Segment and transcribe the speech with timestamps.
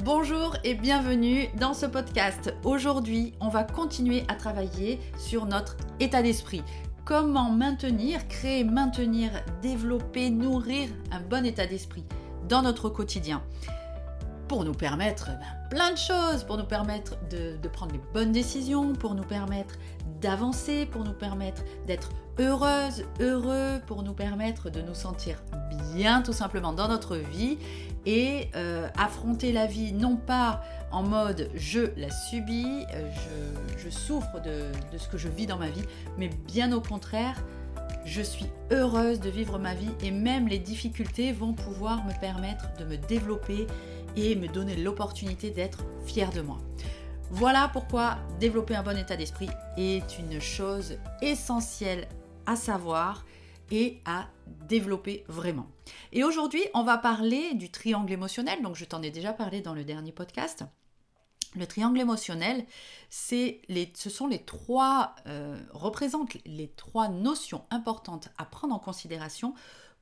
[0.00, 2.52] Bonjour et bienvenue dans ce podcast.
[2.64, 6.62] Aujourd'hui, on va continuer à travailler sur notre état d'esprit.
[7.04, 12.04] Comment maintenir, créer, maintenir, développer, nourrir un bon état d'esprit
[12.48, 13.42] dans notre quotidien
[14.48, 18.32] pour nous permettre ben, plein de choses, pour nous permettre de, de prendre les bonnes
[18.32, 19.76] décisions, pour nous permettre
[20.20, 25.42] d'avancer, pour nous permettre d'être heureuse, heureux, pour nous permettre de nous sentir
[25.94, 27.58] bien tout simplement dans notre vie
[28.06, 33.10] et euh, affronter la vie non pas en mode je la subis, euh,
[33.78, 35.84] je, souffre de ce que je vis dans ma vie,
[36.18, 37.36] mais bien au contraire,
[38.04, 42.64] je suis heureuse de vivre ma vie et même les difficultés vont pouvoir me permettre
[42.78, 43.66] de me développer
[44.16, 46.58] et me donner l'opportunité d'être fière de moi.
[47.30, 52.06] Voilà pourquoi développer un bon état d'esprit est une chose essentielle
[52.46, 53.24] à savoir
[53.70, 54.28] et à
[54.68, 55.66] développer vraiment.
[56.12, 58.62] Et aujourd'hui, on va parler du triangle émotionnel.
[58.62, 60.64] Donc, je t'en ai déjà parlé dans le dernier podcast.
[61.54, 62.64] Le triangle émotionnel,
[63.10, 68.78] c'est les, ce sont les trois, euh, représentent les trois notions importantes à prendre en
[68.78, 69.54] considération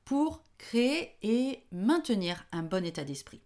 [0.05, 3.41] pour créer et maintenir un bon état d'esprit.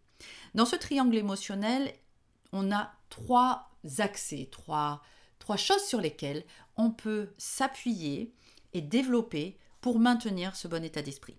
[0.53, 1.93] Dans ce triangle émotionnel,
[2.51, 5.01] on a trois accès, trois,
[5.39, 6.43] trois choses sur lesquelles
[6.77, 8.33] on peut s'appuyer
[8.75, 11.37] et développer pour maintenir ce bon état d'esprit.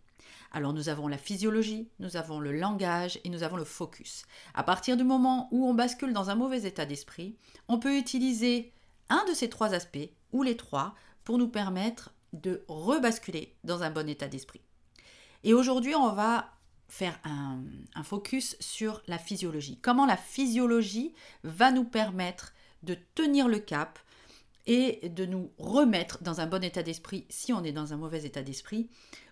[0.53, 4.25] Alors nous avons la physiologie, nous avons le langage et nous avons le focus.
[4.55, 7.37] À partir du moment où on bascule dans un mauvais état d'esprit,
[7.69, 8.73] on peut utiliser
[9.11, 13.91] un de ces trois aspects ou les trois pour nous permettre de rebasculer dans un
[13.91, 14.63] bon état d'esprit.
[15.45, 16.53] Et aujourd'hui, on va
[16.89, 17.63] faire un,
[17.95, 19.79] un, focus sur la physiologie.
[19.83, 21.13] Comment la physiologie
[21.43, 23.99] va nous permettre de tenir le cap
[24.67, 28.25] et de nous remettre dans un bon état d'esprit si on est dans un mauvais
[28.25, 28.91] état d'esprit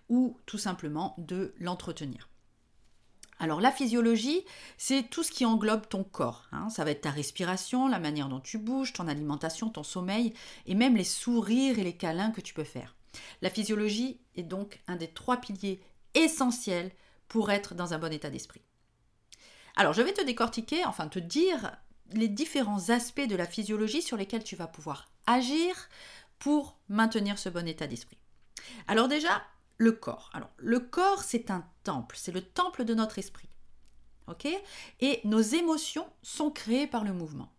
[0.09, 2.29] ou tout simplement de l'entretenir.
[3.39, 4.45] Alors la physiologie,
[4.77, 6.47] c'est tout ce qui englobe ton corps.
[6.51, 6.69] Hein.
[6.69, 10.33] Ça va être ta respiration, la manière dont tu bouges, ton alimentation, ton sommeil
[10.65, 12.95] et même les sourires et les câlins que tu peux faire.
[13.41, 15.81] La physiologie est donc un des trois piliers
[16.13, 16.91] essentiels
[17.27, 18.61] pour être dans un bon état d'esprit.
[19.75, 21.75] Alors je vais te décortiquer, enfin te dire
[22.13, 25.89] les différents aspects de la physiologie sur lesquels tu vas pouvoir agir
[26.39, 28.17] pour maintenir ce bon état d'esprit.
[28.87, 29.43] Alors déjà,
[29.77, 30.29] le corps.
[30.33, 33.49] Alors le corps, c'est un temple, c'est le temple de notre esprit.
[34.99, 37.51] Et nos émotions sont créées par le mouvement.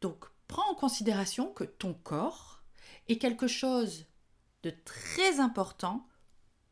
[0.00, 2.62] Donc, prends en considération que ton corps
[3.08, 4.06] est quelque chose
[4.62, 6.08] de très important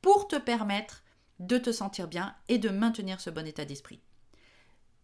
[0.00, 1.02] pour te permettre
[1.38, 4.00] de te sentir bien et de maintenir ce bon état d'esprit.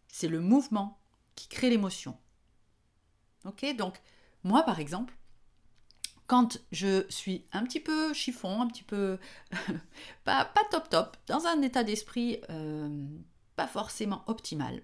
[0.09, 0.99] C'est le mouvement
[1.35, 2.19] qui crée l'émotion.
[3.47, 4.01] Ok Donc,
[4.45, 5.15] moi par exemple,
[6.27, 9.19] quand je suis un petit peu chiffon, un petit peu
[10.25, 13.07] pas, top top, dans un état d'esprit euh,
[13.55, 14.83] pas forcément optimal,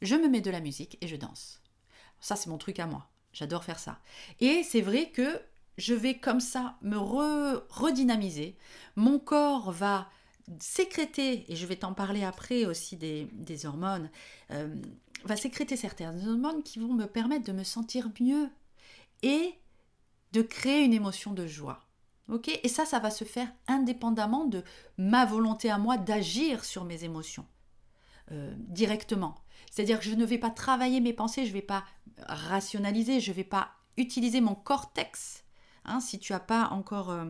[0.00, 1.62] je me mets de la musique et je danse.
[2.20, 3.08] Ça, c'est mon truc à moi.
[3.32, 4.00] J'adore faire ça.
[4.40, 5.40] Et c'est vrai que
[5.78, 8.56] je vais comme ça me redynamiser.
[8.96, 10.10] Mon corps va
[10.58, 14.10] sécréter, et je vais t'en parler après aussi des, hormones,
[14.50, 14.74] euh,
[15.24, 18.48] va sécréter certaines hormones qui vont me permettre de me sentir mieux
[19.22, 19.54] et
[20.32, 21.80] de créer une émotion de joie.
[22.28, 22.48] Ok?
[22.62, 24.64] Et ça, ça va se faire indépendamment de
[24.96, 27.46] ma volonté à moi d'agir sur mes émotions
[28.30, 29.34] euh, directement.
[29.70, 31.84] C'est-à-dire que je ne vais pas travailler mes pensées, je ne vais pas
[32.26, 35.42] rationaliser, je ne vais pas utiliser mon cortex
[35.84, 37.24] Hein, si tu n'as pas encore euh,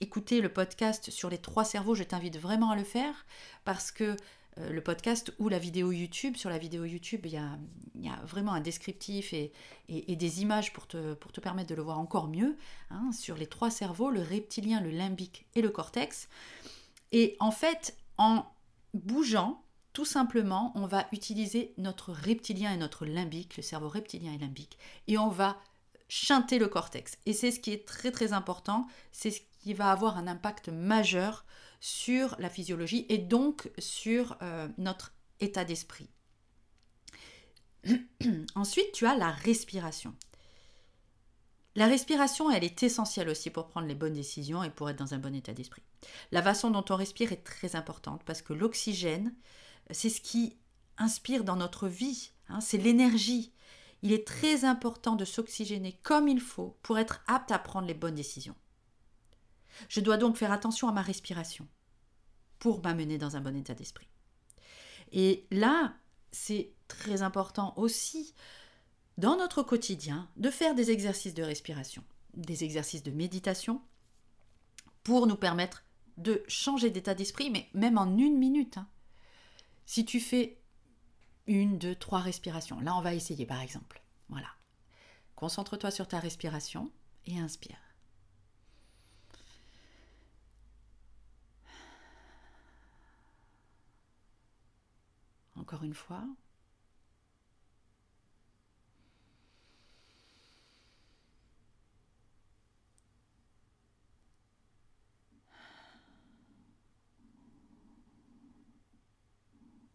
[0.00, 3.26] écouté le podcast sur les trois cerveaux, je t'invite vraiment à le faire
[3.64, 4.16] parce que
[4.56, 7.58] le podcast ou la vidéo YouTube, sur la vidéo YouTube, il y a,
[8.24, 9.52] vraiment un descriptif et,
[9.88, 12.56] des images pour te, pour te, permettre de le voir encore mieux
[12.90, 16.28] hein, sur les trois cerveaux, le reptilien, le limbique et le cortex.
[17.12, 18.44] Et en fait, en
[18.94, 19.62] bougeant,
[19.92, 24.78] tout simplement, on va utiliser notre reptilien et notre limbique, le cerveau reptilien et limbique,
[25.08, 25.58] et on va
[26.08, 27.18] chanter le cortex.
[27.26, 30.68] Et c'est ce qui est très très important, c'est ce qui va avoir un impact
[30.68, 31.44] majeur
[31.80, 36.08] sur la physiologie et donc sur euh, notre état d'esprit.
[38.54, 40.14] Ensuite, tu as la respiration.
[41.76, 45.14] La respiration, elle est essentielle aussi pour prendre les bonnes décisions et pour être dans
[45.14, 45.82] un bon état d'esprit.
[46.32, 49.34] La façon dont on respire est très importante parce que l'oxygène,
[49.90, 50.58] c'est ce qui
[50.98, 53.52] inspire dans notre vie, hein, c'est l'énergie
[54.02, 57.94] il est très important de s'oxygéner comme il faut pour être apte à prendre les
[57.94, 58.54] bonnes décisions.
[59.88, 61.66] Je dois donc faire attention à ma respiration
[62.60, 64.06] pour m'amener dans un bon état d'esprit.
[65.10, 65.94] Et là,
[66.30, 68.34] c'est très important aussi
[69.18, 72.04] dans notre quotidien de faire des exercices de respiration,
[72.34, 73.82] des exercices de méditation
[75.02, 75.84] pour nous permettre
[76.16, 78.78] de changer d'état d'esprit, mais même en une minute.
[78.78, 78.88] Hein.
[79.86, 80.58] Si tu fais
[81.46, 84.02] une, deux, trois respirations, là on va essayer par exemple.
[84.28, 84.48] Voilà.
[85.34, 86.92] Concentre-toi sur ta respiration
[87.26, 87.78] et inspire.
[95.60, 96.24] Encore une fois.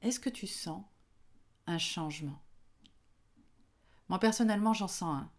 [0.02, 0.84] Est-ce que tu sens
[1.66, 2.40] un changement?
[4.08, 5.32] Moi personnellement, j'en sens un.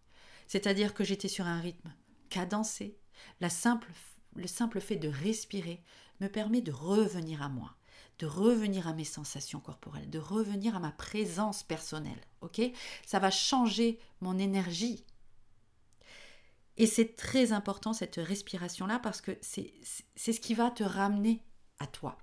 [0.47, 1.93] C'est-à-dire que j'étais sur un rythme
[2.29, 2.99] cadencé.
[3.39, 5.81] Le simple fait de respirer
[6.19, 7.76] me permet de revenir à moi,
[8.19, 12.19] de revenir à mes sensations corporelles, de revenir à ma présence personnelle.
[12.41, 12.61] Ok?
[13.05, 15.05] Ça va changer mon énergie.
[16.77, 19.73] Et c'est très important cette respiration-là parce que c'est
[20.15, 21.43] ce qui va te ramener
[21.79, 22.17] à toi.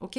[0.00, 0.18] Ok?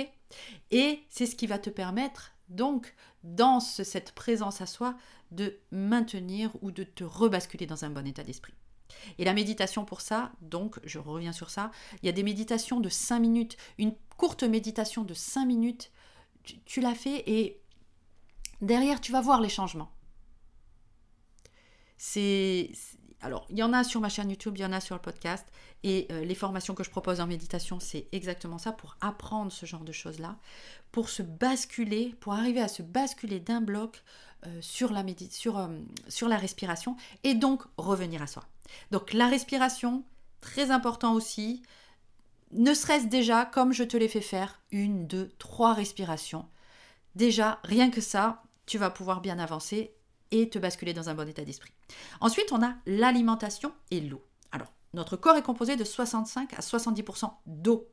[0.71, 4.95] Et c'est ce qui va te permettre, donc, dans cette présence à soi,
[5.31, 8.53] de maintenir ou de te rebasculer dans un bon état d'esprit.
[9.17, 12.79] Et la méditation pour ça, donc, je reviens sur ça, il y a des méditations
[12.79, 15.91] de 5 minutes, une courte méditation de 5 minutes,
[16.65, 17.59] tu, l'as fait et
[18.61, 19.91] derrière, tu vas voir les changements.
[21.97, 22.71] C'est
[23.21, 25.01] alors, il y en a sur ma chaîne YouTube, il y en a sur le
[25.01, 25.47] podcast.
[25.83, 29.65] Et euh, les formations que je propose en méditation, c'est exactement ça, pour apprendre ce
[29.65, 30.37] genre de choses-là,
[30.91, 34.03] pour se basculer, pour arriver à se basculer d'un bloc
[34.45, 35.69] euh, sur, la sur, euh,
[36.07, 38.45] sur la respiration et donc revenir à soi.
[38.91, 40.03] Donc la respiration,
[40.39, 41.63] très important aussi,
[42.51, 46.47] ne serait-ce déjà, comme je te l'ai fait faire, une, deux, trois respirations.
[47.15, 49.95] Déjà, rien que ça, tu vas pouvoir bien avancer
[50.31, 51.71] et te basculer dans un bon état d'esprit.
[52.19, 54.23] Ensuite, on a l'alimentation et l'eau.
[54.51, 57.87] Alors, notre corps est composé de 65 à 70% d'eau.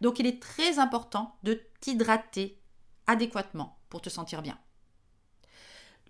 [0.00, 2.60] Donc, il est très important de t'hydrater
[3.06, 4.58] adéquatement pour te sentir bien.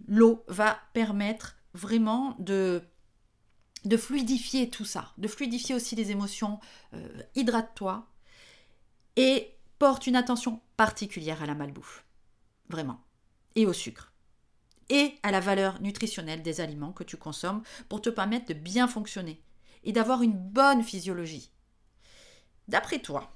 [0.07, 2.83] L'eau va permettre vraiment de,
[3.85, 6.61] de fluidifier tout ça, de fluidifier aussi les émotions.
[6.95, 8.07] Euh, hydrate-toi
[9.17, 12.05] et porte une attention particulière à la malbouffe.
[12.69, 13.01] Vraiment.
[13.57, 14.11] Et au sucre
[14.91, 18.89] et à la valeur nutritionnelle des aliments que tu consommes pour te permettre de bien
[18.89, 19.41] fonctionner
[19.85, 21.51] et d'avoir une bonne physiologie.
[22.69, 23.33] D'après toi,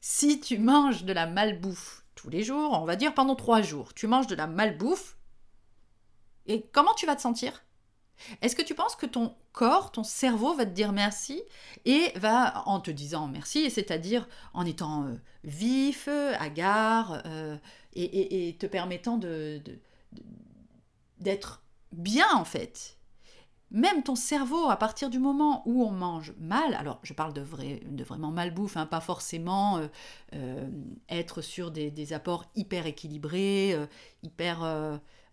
[0.00, 3.94] si tu manges de la malbouffe tous les jours, on va dire pendant trois jours,
[3.94, 5.16] tu manges de la malbouffe,
[6.46, 7.62] et comment tu vas te sentir?
[8.42, 11.42] Est-ce que tu penses que ton corps, ton cerveau va te dire merci
[11.84, 17.56] et va en te disant merci, c'est-à-dire en étant euh, vif, hagard euh,
[17.94, 19.60] et, te permettant de
[21.18, 21.62] d'être
[21.92, 22.96] bien en fait?
[23.70, 27.42] Même ton cerveau, à partir du moment où on mange mal, alors je parle de,
[27.42, 29.78] vrai, de vraiment malbouffe, hein, pas forcément
[30.32, 30.68] euh,
[31.10, 33.76] être sur des, apports hyper équilibrés,
[34.22, 34.60] hyper...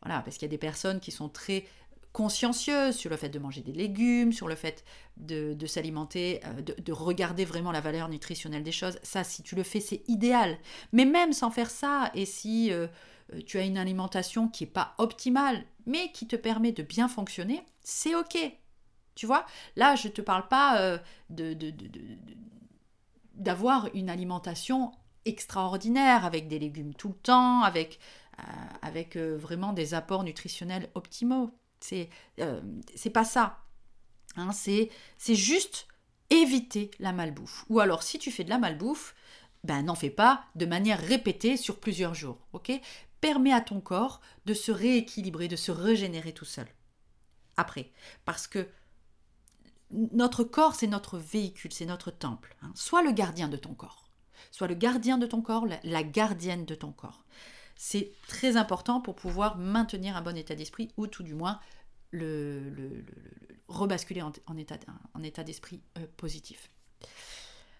[0.01, 1.65] voilà, parce qu'il y a des personnes qui sont très
[2.15, 4.85] consciencieuses sur le fait de manger des légumes, sur le fait
[5.17, 8.97] de, s'alimenter, de, de, regarder vraiment la valeur nutritionnelle des choses.
[9.03, 10.57] Ça, si tu le fais, c'est idéal.
[10.93, 12.87] Mais même sans faire ça, et si euh,
[13.45, 17.61] tu as une alimentation qui n'est pas optimale, mais qui te permet de bien fonctionner,
[17.83, 18.37] c'est OK.
[19.15, 19.45] Tu vois,
[19.75, 20.97] là, je ne te parle pas euh,
[21.29, 21.53] de,
[23.33, 24.93] d'avoir une alimentation
[25.25, 27.83] extraordinaire avec des légumes tout le temps, euh,
[28.81, 31.51] avec vraiment des apports nutritionnels optimaux.
[31.85, 32.09] C'est
[32.95, 33.59] c'est pas ça.
[34.35, 34.89] Hein, c'est
[35.35, 35.87] juste
[36.29, 37.65] éviter la malbouffe.
[37.69, 39.15] Ou alors, si tu fais de la malbouffe,
[39.63, 42.39] ben n'en fais pas de manière répétée sur plusieurs jours.
[42.53, 42.71] ok?
[43.21, 46.67] Permet à ton corps de se rééquilibrer, de se régénérer tout seul.
[47.57, 47.91] Après,
[48.25, 48.67] parce que
[49.91, 52.55] notre corps, c'est notre véhicule, c'est notre temple.
[52.61, 52.71] Hein.
[52.75, 54.09] Sois le gardien de ton corps.
[54.51, 57.23] Sois le gardien de ton corps, la, gardienne de ton corps.
[57.75, 61.59] C'est très important pour pouvoir maintenir un bon état d'esprit ou tout du moins
[62.11, 63.03] le,
[63.67, 66.69] rebasculer en, état, d'esprit euh, positif.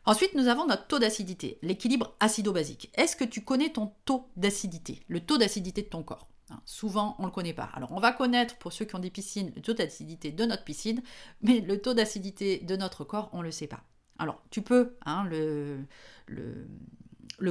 [0.05, 2.91] Ensuite, nous avons notre taux d'acidité, l'équilibre acido-basique.
[2.93, 6.27] Est-ce que tu connais ton taux d'acidité, le taux d'acidité de ton corps?
[6.51, 7.69] Hein, Souvent, on ne le connaît pas.
[7.73, 10.63] Alors, on va connaître, pour ceux qui ont des piscines, le taux d'acidité de notre
[10.63, 11.01] piscine,
[11.41, 13.83] mais le taux d'acidité de notre corps, on ne le sait pas.
[14.19, 15.85] Alors, tu peux hein, le,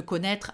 [0.01, 0.53] connaître.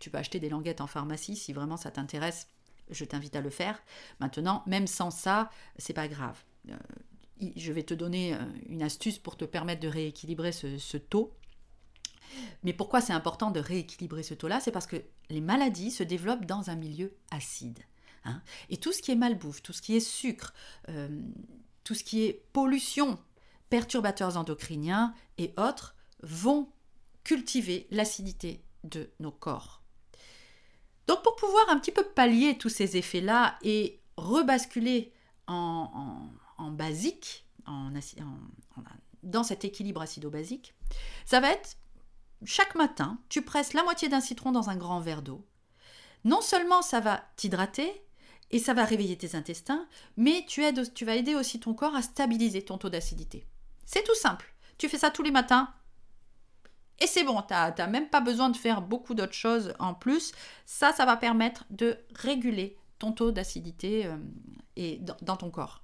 [0.00, 2.48] tu peux acheter des languettes en pharmacie si vraiment ça t'intéresse.
[2.90, 3.80] Je t'invite à le faire.
[4.20, 6.42] Maintenant, même sans ça, c'est pas grave.
[6.70, 6.76] Euh,
[7.56, 8.38] je vais te donner euh,
[8.68, 11.34] une astuce pour te permettre de rééquilibrer ce, taux.
[12.62, 14.60] Mais pourquoi c'est important de rééquilibrer ce taux-là?
[14.60, 14.96] C'est parce que
[15.30, 17.78] les maladies se développent dans un milieu acide.
[18.24, 18.42] Hein.
[18.70, 20.52] Et tout ce qui est malbouffe, tout ce qui est sucre,
[20.88, 21.08] euh,
[21.84, 23.18] tout ce qui est pollution,
[23.70, 26.68] perturbateurs endocriniens et autres vont
[27.28, 29.82] cultiver l'acidité de nos corps.
[31.06, 35.12] Donc pour pouvoir un petit peu pallier tous ces effets-là et rebasculer
[35.46, 36.30] en,
[36.70, 37.44] basique,
[39.22, 40.74] dans cet équilibre acido-basique,
[41.26, 41.76] ça va être
[42.46, 45.46] chaque matin, tu presses la moitié d'un citron dans un grand verre d'eau.
[46.24, 47.92] Non seulement ça va t'hydrater
[48.50, 51.94] et ça va réveiller tes intestins, mais tu, aides, tu vas aider aussi ton corps
[51.94, 53.46] à stabiliser ton taux d'acidité.
[53.84, 54.54] C'est tout simple.
[54.78, 55.74] Tu fais ça tous les matins,
[57.00, 60.32] et c'est bon, tu n'as même pas besoin de faire beaucoup d'autres choses en plus.
[60.66, 64.16] Ça, ça va permettre de réguler ton taux d'acidité euh,
[64.76, 65.82] et dans, ton corps.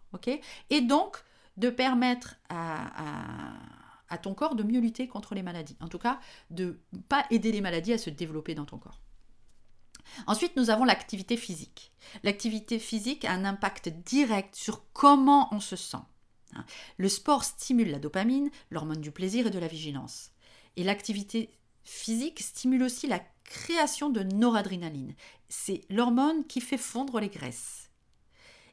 [0.71, 1.23] et donc,
[1.57, 3.55] de permettre à,
[4.09, 5.77] à, ton corps de mieux lutter contre les maladies.
[5.81, 6.19] En tout cas,
[6.51, 9.01] de ne pas aider les maladies à se développer dans ton corps.
[10.27, 11.93] Ensuite, nous avons l'activité physique.
[12.23, 15.99] L'activité physique a un impact direct sur comment on se sent.
[16.99, 20.31] Le sport stimule la dopamine, l'hormone du plaisir et de la vigilance.
[20.77, 21.51] Et l'activité
[21.85, 25.15] physique stimule aussi la création de noradrénaline.
[25.49, 27.91] C'est l'hormone qui fait fondre les graisses.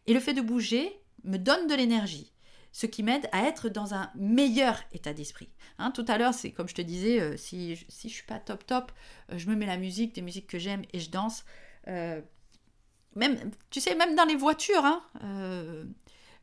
[0.08, 0.92] Et le fait de bouger
[1.24, 2.32] me donne de l'énergie,
[2.72, 5.50] ce qui m'aide à être dans un meilleur état d'esprit.
[5.78, 8.26] Hein, tout à l'heure, c'est comme je te disais, euh, si, je, si je suis
[8.26, 8.92] pas top top,
[9.32, 11.46] euh, je me mets la musique, des musiques que j'aime et je danse.
[11.88, 12.22] Euh,
[13.16, 13.38] même,
[13.70, 15.04] tu sais, même dans les voitures, hein,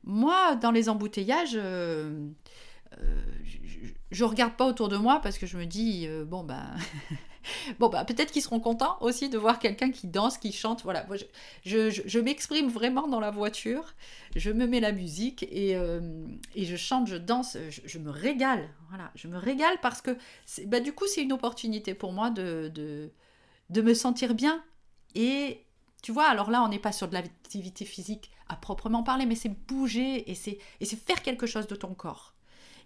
[0.05, 1.59] moi, dans les embouteillages,
[4.11, 6.67] je regarde pas autour de moi parce que je me dis euh, bon bah
[7.79, 10.83] bon bah peut-être qu'ils seront contents aussi de voir quelqu'un qui danse, qui chante.
[10.83, 11.07] Voilà,
[11.65, 13.95] je, m'exprime vraiment dans la voiture,
[14.37, 18.69] je me mets la musique et, euh, je chante, je danse, je, me régale.
[18.89, 20.17] Voilà, je me régale parce que
[20.67, 23.11] bah, du coup c'est une opportunité pour moi de, de,
[23.71, 24.63] de me sentir bien
[25.15, 25.65] et
[26.03, 29.35] tu vois, alors là, on n'est pas sur de l'activité physique à proprement parler, mais
[29.35, 32.35] c'est bouger et c'est faire quelque chose de ton corps.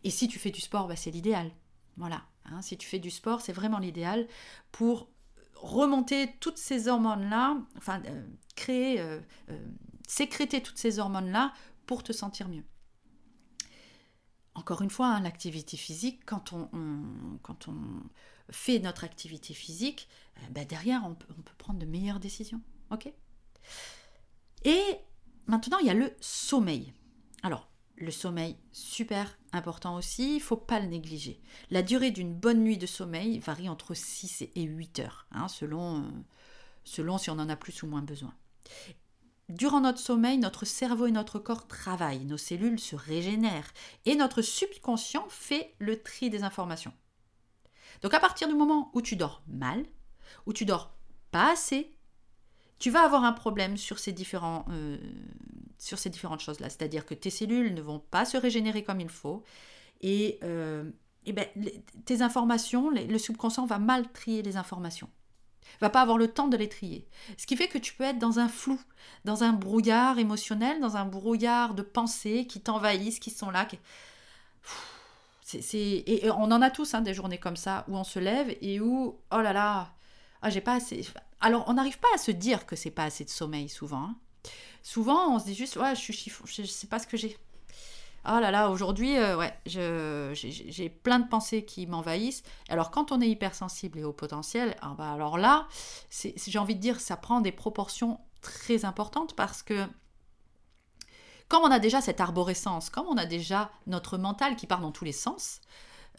[0.05, 1.51] Et si tu fais du sport, bah, c'est l'idéal.
[1.97, 2.23] Voilà.
[2.47, 2.61] Hein.
[2.63, 4.27] si tu fais du sport, c'est vraiment l'idéal
[4.73, 5.09] pour
[5.55, 9.67] remonter toutes ces hormones-là, enfin, euh, créer, euh, euh,
[10.09, 11.53] sécréter toutes ces hormones-là
[11.87, 12.65] pour te sentir mieux.
[14.55, 16.69] Encore une fois, hein, l'activité physique, quand on,
[18.51, 20.09] fait notre activité physique,
[20.51, 22.61] bah, derrière, on peut, on peut prendre de meilleures décisions.
[22.91, 23.11] OK?
[24.65, 24.83] Et
[25.47, 26.93] maintenant, il y a le sommeil.
[27.43, 31.41] Alors, le sommeil, super important aussi, il ne faut pas le négliger.
[31.71, 36.03] La durée d'une bonne nuit de sommeil varie entre 6 et 8 heures, hein, selon,
[36.03, 36.09] euh,
[36.85, 38.35] selon si on en a plus ou moins besoin.
[39.49, 43.73] Durant notre sommeil, notre cerveau et notre corps travaillent, nos cellules se régénèrent
[44.07, 46.95] et notre subconscient fait le tri des informations.
[48.01, 49.85] Donc à partir du moment où tu dors mal,
[50.47, 50.97] où tu dors
[51.31, 51.95] pas assez,
[52.83, 54.99] tu vas avoir un problème sur ces, différents, euh,
[56.07, 56.69] différentes choses-là.
[56.69, 59.45] C'est-à-dire que tes cellules ne vont pas se régénérer comme il faut.
[60.01, 60.91] Et, euh,
[61.25, 61.47] ben,
[62.07, 65.09] tes informations, le subconscient va mal trier les informations.
[65.81, 67.07] Va pas avoir le temps de les trier.
[67.39, 68.81] Ce qui fait que tu peux être dans un flou,
[69.25, 73.69] dans un brouillard émotionnel, dans un brouillard de pensées qui t'envahissent, qui sont là.
[75.55, 78.81] Et on en a tous hein, des journées comme ça où on se lève et
[78.81, 79.93] où, oh là là,
[80.43, 81.07] ah, j'ai pas assez.
[81.43, 84.05] Alors, on n'arrive pas à se dire que c'est pas assez de sommeil souvent.
[84.05, 84.17] Hein.
[84.83, 87.37] Souvent, on se dit juste, ouais, je suis chiffon, je, sais pas ce que j'ai.
[88.25, 92.45] Oh là là, aujourd'hui, euh, j'ai plein de pensées qui m'envahissent.
[92.69, 95.67] Alors, quand on est hypersensible et au potentiel, ah bah, alors là,
[96.11, 99.87] j'ai envie de dire, ça prend des proportions très importantes parce que
[101.49, 104.93] comme on a déjà cette arborescence, comme on a déjà notre mental qui part dans
[104.93, 105.61] tous les sens,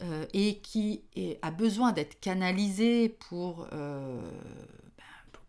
[0.02, 1.04] euh, et qui
[1.42, 4.20] a besoin d'être canalisé pour, euh,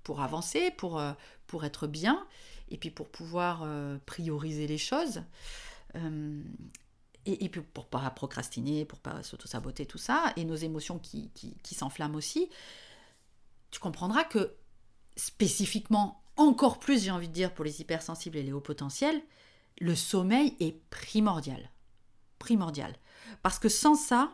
[0.06, 1.12] pour avancer, pour, euh,
[1.48, 2.26] pour être bien,
[2.70, 3.68] et puis pour pouvoir
[4.06, 5.22] prioriser les choses.
[7.26, 11.56] Et, puis pour pas procrastiner, pour pas s'auto-saboter, tout ça, et nos émotions qui, qui,
[11.62, 12.50] qui s'enflamment aussi,
[13.70, 14.56] tu comprendras que
[15.16, 19.22] spécifiquement, encore plus j'ai envie de dire pour les hypersensibles et les hauts potentiels,
[19.80, 21.72] le sommeil est primordial.
[22.40, 22.96] Primordial.
[23.42, 24.32] Parce que sans ça,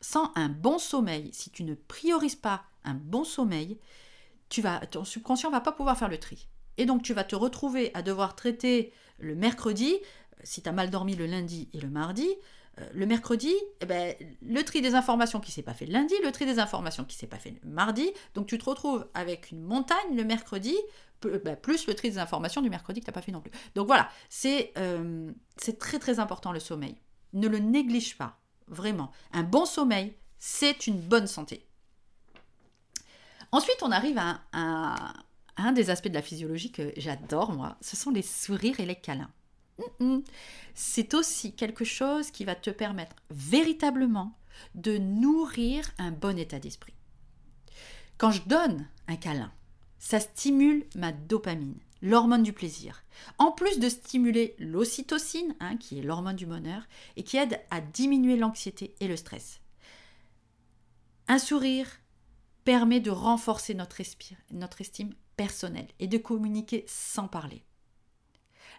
[0.00, 3.78] sans un bon sommeil, si tu ne priorises pas un bon sommeil,
[4.52, 6.46] tu vas, ton subconscient va pas pouvoir faire le tri.
[6.76, 10.90] Et donc tu vas te retrouver à devoir traiter le mercredi, euh, si tu mal
[10.90, 12.28] dormi le lundi et le mardi,
[12.78, 16.14] euh, le mercredi, eh ben, le tri des informations qui s'est pas fait le lundi,
[16.22, 19.50] le tri des informations qui s'est pas fait le mardi, donc tu te retrouves avec
[19.52, 20.76] une montagne le mercredi,
[21.22, 23.52] ben, plus le tri des informations du mercredi que tu n'as pas fait non plus.
[23.74, 24.10] Donc voilà,
[24.44, 26.96] euh, c'est très très important le sommeil.
[27.32, 28.38] Ne le néglige pas.
[28.68, 29.12] Vraiment.
[29.32, 31.66] Un bon sommeil, c'est une bonne santé.
[33.52, 35.12] Ensuite, on arrive à,
[35.58, 37.76] un des aspects de la physiologie que j'adore, moi.
[37.82, 39.30] Ce sont les sourires et les câlins.
[40.74, 44.36] C'est aussi quelque chose qui va te permettre véritablement
[44.74, 46.94] de nourrir un bon état d'esprit.
[48.16, 49.52] Quand je donne un câlin,
[49.98, 53.04] ça stimule ma dopamine, l'hormone du plaisir,
[53.38, 56.82] en plus de stimuler l'ocytocine, hein, qui est l'hormone du bonheur,
[57.16, 59.60] et qui aide à diminuer l'anxiété et le stress.
[61.28, 61.86] Un sourire
[62.64, 64.00] permet de renforcer notre,
[64.50, 67.64] notre estime personnelle et de communiquer sans parler.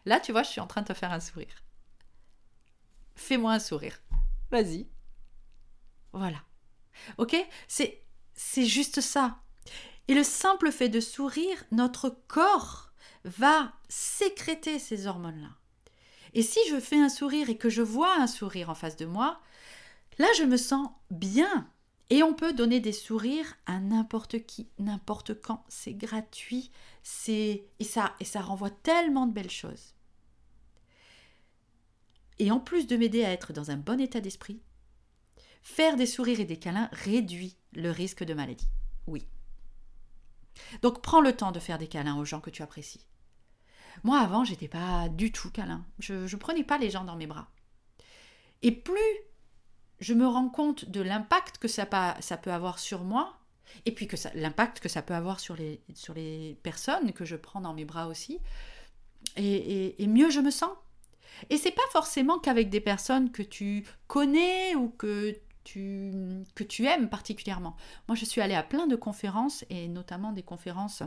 [0.05, 1.63] Là, tu vois, je suis en train de te faire un sourire.
[3.15, 4.01] Fais-moi un sourire.
[4.51, 4.87] Vas-y.
[6.11, 6.43] Voilà.
[7.17, 7.35] Ok?
[7.67, 8.03] C'est
[8.35, 9.39] c'est juste ça.
[10.07, 12.91] Et le simple fait de sourire, notre corps
[13.25, 15.49] va sécréter ces hormones-là.
[16.33, 19.05] Et si je fais un sourire et que je vois un sourire en face de
[19.05, 19.39] moi,
[20.17, 21.69] là je me sens bien.
[22.09, 25.63] Et on peut donner des sourires à n'importe qui, n'importe quand.
[25.67, 29.95] C'est gratuit, c'est et ça et ça renvoie tellement de belles choses.
[32.39, 34.61] Et en plus de m'aider à être dans un bon état d'esprit,
[35.61, 38.69] faire des sourires et des câlins réduit le risque de maladie.
[39.07, 39.27] Oui.
[40.81, 43.05] Donc prends le temps de faire des câlins aux gens que tu apprécies.
[44.03, 45.85] Moi avant, j'étais pas du tout câlin.
[45.99, 47.49] Je ne prenais pas les gens dans mes bras.
[48.61, 48.99] Et plus
[50.03, 53.39] je me rends compte de l'impact que ça, peut avoir sur moi,
[53.85, 57.73] et puis que l'impact que ça peut avoir sur les, personnes que je prends dans
[57.73, 58.39] mes bras aussi,
[59.37, 60.73] et, mieux je me sens.
[61.49, 66.11] Et c'est pas forcément qu'avec des personnes que tu connais ou que tu,
[66.53, 67.77] que tu aimes particulièrement.
[68.09, 71.01] Moi, je suis allée à plein de conférences, et notamment des conférences.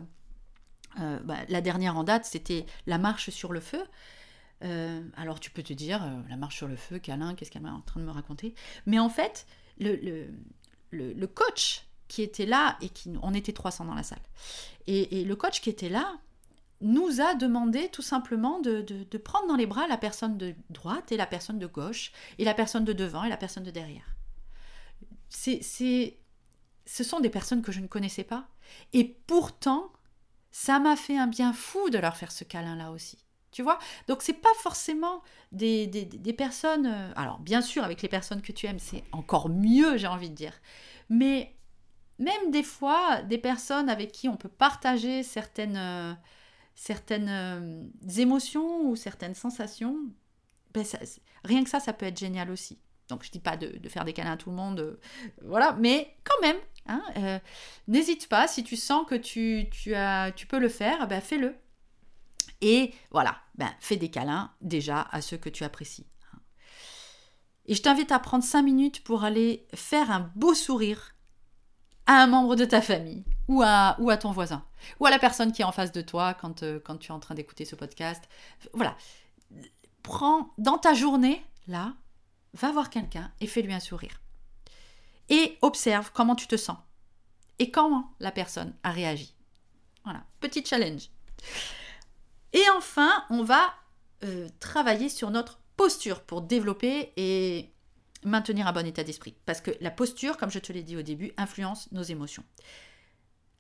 [1.00, 3.84] Euh, bah, la dernière en date, c'était la marche sur le feu.
[4.64, 7.64] Euh, alors tu peux te dire, euh, la marche sur le feu, câlin, qu'est-ce qu'elle
[7.64, 8.54] est en train de me raconter?
[8.86, 9.46] Mais en fait,
[9.78, 9.96] le,
[10.90, 14.22] le, le, coach qui était là, et qui, on était 300 dans la salle,
[14.86, 16.18] et, et le coach qui était là,
[16.80, 21.10] nous a demandé tout simplement de, de, prendre dans les bras la personne de droite
[21.12, 24.16] et la personne de gauche, et la personne de devant et la personne de derrière
[25.28, 26.18] c'est,
[26.86, 28.48] ce sont des personnes que je ne connaissais pas.
[28.92, 29.92] Et pourtant,
[30.50, 33.18] ça m'a fait un bien fou de leur faire ce câlin-là aussi.
[33.56, 35.88] Tu vois Donc, c'est pas forcément des,
[36.36, 36.84] personnes.
[36.84, 40.28] Euh, alors, bien sûr, avec les personnes que tu aimes, c'est encore mieux, j'ai envie
[40.28, 40.52] de dire.
[41.08, 41.56] Mais
[42.18, 46.12] même des fois, des personnes avec qui on peut partager certaines, euh,
[46.74, 50.00] certaines euh, émotions ou certaines sensations,
[50.74, 50.84] ben
[51.42, 52.78] rien que ça, ça peut être génial aussi.
[53.08, 54.98] Donc je dis pas de, faire des câlins à tout le monde,
[55.42, 57.40] voilà, mais quand même, hein,
[57.88, 61.56] n'hésite pas, si tu sens que tu, tu, as, tu peux le faire, ben fais-le.
[62.60, 66.06] Et voilà, ben, fais des câlins déjà à ceux que tu apprécies.
[67.66, 71.14] Et je t'invite à prendre 5 minutes pour aller faire un beau sourire
[72.06, 74.64] à un membre de ta famille ou à, ton voisin
[75.00, 77.14] ou à la personne qui est en face de toi quand, euh, quand tu es
[77.14, 78.22] en train d'écouter ce podcast.
[78.72, 78.96] Voilà.
[80.04, 81.94] Prends dans ta journée, là,
[82.54, 84.20] va voir quelqu'un et fais-lui un sourire.
[85.28, 86.78] Et observe comment tu te sens
[87.58, 89.34] et comment la personne a réagi.
[90.04, 91.10] Voilà, petit challenge.
[92.52, 93.74] Et enfin, on va
[94.24, 97.72] euh, travailler sur notre posture pour développer et
[98.24, 99.36] maintenir un bon état d'esprit.
[99.46, 102.44] Parce que la posture, comme je te l'ai dit au début, influence nos émotions.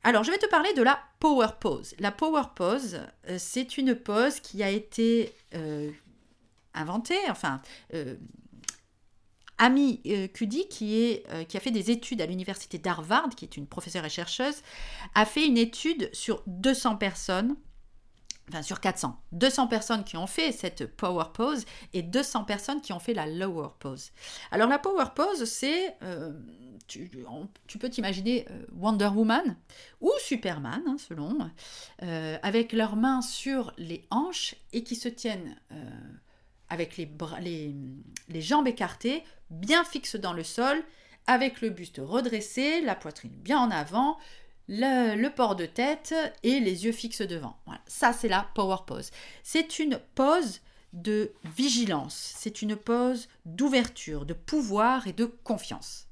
[0.06, 1.96] Alors, je vais te parler de la power pose.
[1.98, 5.90] La power pose, euh, c'est une pose qui a été euh,
[6.74, 7.60] inventée, enfin,
[9.58, 13.56] Amy euh, Cuddy, qui, est, qui a fait des études à l'université d'Harvard, qui est
[13.56, 14.62] une professeure et chercheuse,
[15.16, 17.56] a fait une étude sur 200 personnes,
[18.48, 22.92] enfin sur 400, 200 personnes qui ont fait cette power pose et 200 personnes qui
[22.92, 24.12] ont fait la lower pose.
[24.50, 26.32] Alors la power pose, c'est, euh,
[26.86, 27.10] tu,
[27.78, 29.56] peux t'imaginer Wonder Woman
[30.00, 31.50] ou Superman, hein, selon,
[32.42, 35.56] avec leurs mains sur les hanches et qui se tiennent
[36.68, 37.08] avec les,
[38.28, 40.82] les, jambes écartées, bien fixes dans le sol,
[41.26, 44.18] avec le buste redressé, la poitrine bien en avant,
[44.68, 47.56] le, port de tête et les yeux fixes devant.
[47.86, 49.10] Ça, c'est la power pose.
[49.42, 50.60] C'est une pose
[50.92, 56.08] de vigilance, c'est une pose d'ouverture, de pouvoir et de confiance.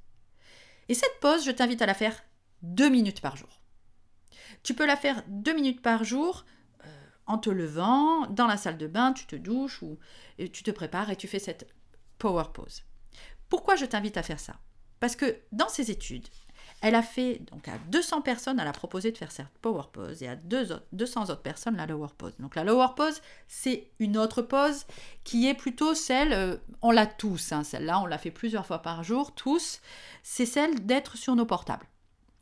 [0.89, 2.23] Et cette pose, je t'invite à la faire
[2.63, 3.61] deux minutes par jour.
[4.63, 6.45] Tu peux la faire deux minutes par jour
[7.27, 9.99] en te levant, dans la salle de bain, tu te douches ou
[10.37, 11.73] tu te prépares et tu fais cette
[12.19, 12.83] power pose.
[13.49, 14.61] Pourquoi je t'invite à faire ça?
[15.01, 16.29] Parce que dans ses études,
[16.85, 20.23] elle a fait, donc à 200 personnes, elle a proposé de faire cette power pose
[20.23, 22.35] et à 200 autres personnes la lower pose.
[22.39, 24.85] Donc la lower pose, c'est une autre pose
[25.25, 28.81] qui est plutôt celle, euh, on l'a tous, hein, celle-là, on l'a fait plusieurs fois
[28.81, 29.81] par jour, tous,
[30.23, 31.87] c'est celle d'être sur nos portables.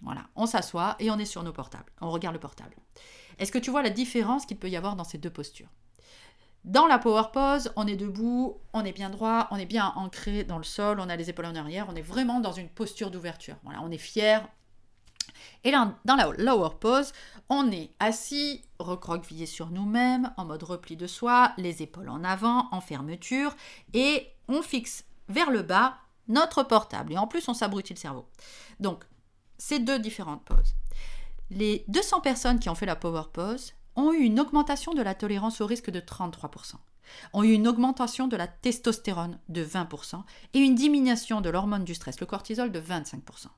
[0.02, 2.74] Voilà, on s'assoit et on est sur nos portables, on regarde le portable.
[3.38, 5.68] Est-ce que tu vois la différence qu'il peut y avoir dans ces deux postures?
[6.64, 10.44] Dans la power pose, on est debout, on est bien droit, on est bien ancré
[10.44, 13.10] dans le sol, on a les épaules en arrière, on est vraiment dans une posture
[13.10, 13.56] d'ouverture.
[13.64, 14.46] Voilà, on est fier.
[15.64, 17.12] Et là, dans la lower pose,
[17.48, 22.68] on est assis, recroquevillé sur nous-mêmes, en mode repli de soi, les épaules en avant,
[22.70, 23.56] en fermeture,
[23.92, 25.96] et on fixe vers le bas
[26.28, 27.12] notre portable.
[27.12, 28.26] Et en plus, on s'abrutit le cerveau.
[28.80, 29.04] Donc,
[29.58, 30.74] ces deux différentes poses.
[31.50, 35.14] Les 200 personnes qui ont fait la power pose ont eu une augmentation de la
[35.14, 36.74] tolérance au risque de 33%,
[37.32, 40.22] ont eu une augmentation de la testostérone de 20%
[40.54, 43.48] et une diminution de l'hormone du stress, le cortisol, de 25%.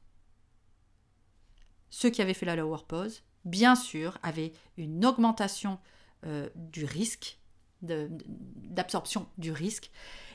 [1.90, 5.78] Ceux qui avaient fait la lower pose, bien sûr, avaient une augmentation
[6.26, 7.38] euh, du risque,
[7.82, 9.90] d'absorption du risque.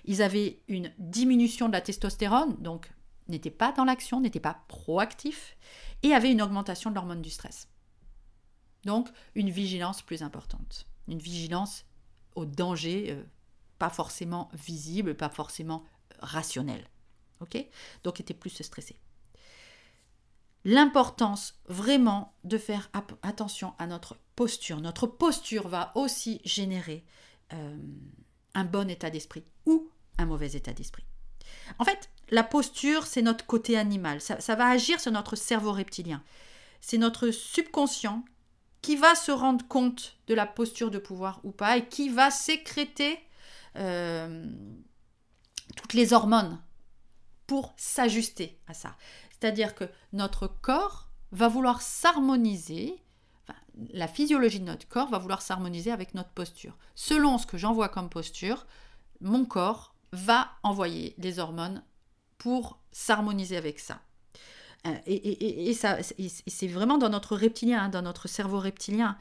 [0.06, 2.92] Ils avaient une diminution de la testostérone, donc
[3.28, 5.58] n'étaient pas dans l'action, n'étaient pas proactifs,
[6.04, 7.68] et avaient une augmentation de l'hormone du stress.
[8.86, 10.86] Donc, une vigilance plus importante.
[11.08, 11.86] Une vigilance
[12.36, 13.24] au danger, euh,
[13.78, 16.88] pas forcément visible, pas forcément euh, rationnel.
[17.42, 17.58] OK?
[18.04, 19.00] Donc, était plus stressé.
[20.66, 22.90] L'importance vraiment de faire
[23.24, 24.82] attention à notre posture.
[24.82, 27.06] Notre posture va aussi générer
[27.54, 27.78] euh,
[28.54, 31.06] un bon état d'esprit ou un mauvais état d'esprit.
[31.80, 34.22] En fait, la posture, c'est notre côté animal.
[34.22, 36.22] ça va agir sur notre cerveau reptilien.
[36.82, 38.24] C'est notre subconscient
[38.82, 42.32] qui va se rendre compte de la posture de pouvoir ou pas et qui va
[42.32, 43.20] sécréter
[43.76, 44.46] euh,
[45.76, 46.60] toutes les hormones
[47.48, 48.96] pour s'ajuster à ça.
[49.32, 53.02] C'est-à-dire que notre corps va vouloir s'harmoniser,
[53.92, 56.78] la physiologie de notre corps va vouloir s'harmoniser avec notre posture.
[56.96, 58.66] Selon ce que j'envoie comme posture,
[59.22, 61.84] mon corps va envoyer des hormones
[62.38, 64.02] pour s'harmoniser avec ça.
[64.88, 69.18] Euh, et, c'est vraiment dans notre reptilien, hein, dans notre cerveau reptilien.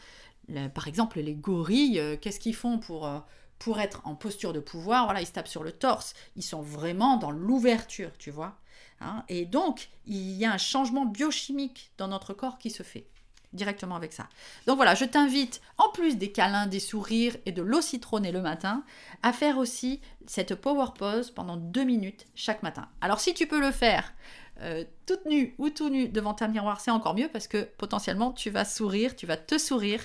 [0.74, 3.18] par exemple, les gorilles, euh, qu'est-ce qu'ils font pour, euh,
[3.58, 5.04] pour être en posture de pouvoir?
[5.04, 6.14] Voilà, ils se tapent sur le torse.
[6.36, 8.56] Ils sont vraiment dans l'ouverture, tu vois.
[9.00, 9.24] Hein.
[9.28, 13.06] et donc, il y a un changement biochimique dans notre corps qui se fait
[13.52, 14.28] directement avec ça.
[14.66, 18.42] Donc voilà, je t'invite, en plus des câlins, des sourires et de l'eau citronnée le
[18.42, 18.84] matin,
[19.22, 22.88] à faire aussi cette power pose pendant deux minutes chaque matin.
[23.00, 24.12] Alors si tu peux le faire
[24.60, 28.32] euh, toute nue ou tout nu devant ta miroir, c'est encore mieux parce que potentiellement
[28.32, 30.00] tu vas sourire, tu vas te sourire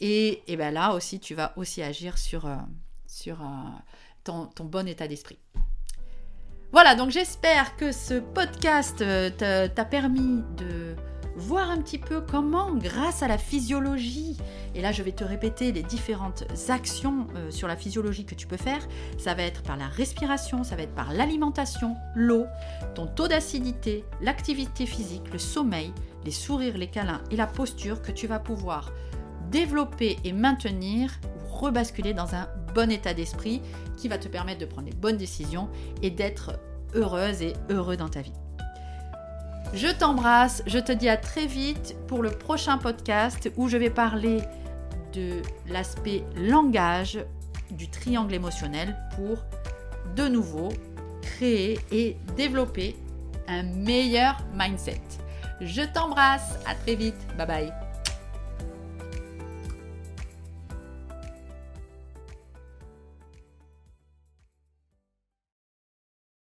[0.00, 2.56] et, et ben là aussi tu vas aussi agir sur, euh,
[3.26, 3.32] euh,
[4.22, 5.38] ton, ton, bon état d'esprit.
[6.70, 9.02] Voilà, donc j'espère que ce podcast
[9.38, 10.94] t'a permis de
[11.36, 14.36] voir un petit peu comment, grâce à la physiologie,
[14.74, 18.46] et là je vais te répéter les différentes actions euh, sur la physiologie que tu
[18.46, 18.86] peux faire,
[19.18, 22.46] ça va être par la respiration, ça va être par l'alimentation, l'eau,
[22.94, 25.92] ton taux d'acidité, l'activité physique, le sommeil,
[26.24, 28.92] les sourires, les câlins et la posture que tu vas pouvoir
[29.50, 33.62] développer et maintenir ou rebasculer dans un bon état d'esprit
[33.96, 35.68] qui va te permettre de prendre les bonnes décisions
[36.02, 36.58] et d'être
[36.94, 38.32] heureuse et heureux dans ta vie.
[39.74, 43.90] Je t'embrasse, je te dis à très vite pour le prochain podcast où je vais
[43.90, 44.40] parler
[45.12, 47.18] de l'aspect langage
[47.70, 49.44] du triangle émotionnel pour
[50.14, 50.68] de nouveau
[51.20, 52.96] créer et développer
[53.48, 55.00] un meilleur mindset.
[55.60, 57.85] Je t'embrasse, à très vite, bye bye.